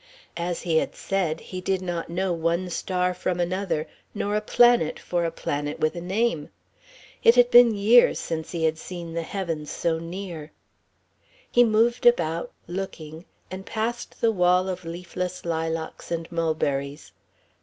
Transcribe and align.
As 0.37 0.63
he 0.63 0.77
had 0.77 0.95
said, 0.95 1.39
he 1.39 1.61
did 1.61 1.79
not 1.79 2.09
know 2.09 2.33
one 2.33 2.71
star 2.71 3.13
from 3.13 3.39
another, 3.39 3.85
nor 4.15 4.35
a 4.35 4.41
planet 4.41 4.97
for 4.97 5.25
a 5.25 5.31
planet 5.31 5.79
with 5.79 5.93
a 5.95 6.01
name. 6.01 6.49
It 7.23 7.35
had 7.35 7.51
been 7.51 7.75
years 7.75 8.17
since 8.17 8.51
he 8.51 8.63
had 8.65 8.79
seen 8.79 9.13
the 9.13 9.21
heavens 9.21 9.69
so 9.69 9.99
near. 9.99 10.53
He 11.51 11.63
moved 11.63 12.07
about, 12.07 12.51
looking, 12.65 13.25
and 13.51 13.63
passed 13.63 14.19
the 14.21 14.31
wall 14.31 14.67
of 14.69 14.85
leafless 14.85 15.45
lilacs 15.45 16.09
and 16.11 16.31
mulberries. 16.31 17.11